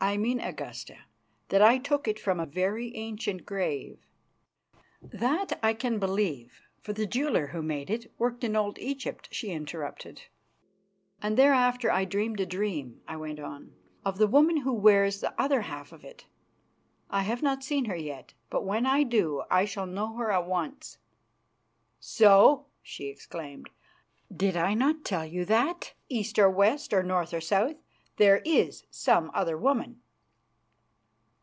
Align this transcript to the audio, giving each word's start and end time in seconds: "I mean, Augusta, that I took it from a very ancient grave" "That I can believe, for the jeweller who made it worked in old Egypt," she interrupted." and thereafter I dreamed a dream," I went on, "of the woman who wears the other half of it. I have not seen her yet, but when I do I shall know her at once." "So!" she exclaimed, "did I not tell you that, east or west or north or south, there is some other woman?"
"I 0.03 0.17
mean, 0.17 0.39
Augusta, 0.39 0.97
that 1.49 1.61
I 1.61 1.77
took 1.77 2.07
it 2.07 2.17
from 2.19 2.39
a 2.39 2.45
very 2.47 2.93
ancient 2.95 3.45
grave" 3.45 3.99
"That 5.01 5.59
I 5.61 5.75
can 5.75 5.99
believe, 5.99 6.63
for 6.81 6.91
the 6.91 7.05
jeweller 7.05 7.47
who 7.47 7.61
made 7.61 7.91
it 7.91 8.11
worked 8.17 8.43
in 8.43 8.55
old 8.55 8.79
Egypt," 8.79 9.29
she 9.31 9.51
interrupted." 9.51 10.23
and 11.21 11.37
thereafter 11.37 11.91
I 11.91 12.05
dreamed 12.05 12.39
a 12.39 12.47
dream," 12.47 13.01
I 13.07 13.15
went 13.15 13.39
on, 13.39 13.73
"of 14.03 14.17
the 14.17 14.25
woman 14.27 14.57
who 14.61 14.73
wears 14.73 15.19
the 15.21 15.39
other 15.39 15.61
half 15.61 15.91
of 15.91 16.03
it. 16.03 16.25
I 17.11 17.21
have 17.21 17.43
not 17.43 17.63
seen 17.63 17.85
her 17.85 17.95
yet, 17.95 18.33
but 18.49 18.65
when 18.65 18.87
I 18.87 19.03
do 19.03 19.43
I 19.51 19.65
shall 19.65 19.85
know 19.85 20.15
her 20.17 20.31
at 20.31 20.47
once." 20.47 20.97
"So!" 21.99 22.65
she 22.81 23.05
exclaimed, 23.05 23.69
"did 24.35 24.57
I 24.57 24.73
not 24.73 25.05
tell 25.05 25.27
you 25.27 25.45
that, 25.45 25.93
east 26.09 26.39
or 26.39 26.49
west 26.49 26.91
or 26.91 27.03
north 27.03 27.35
or 27.35 27.39
south, 27.39 27.75
there 28.17 28.41
is 28.45 28.83
some 28.91 29.31
other 29.33 29.57
woman?" 29.57 29.99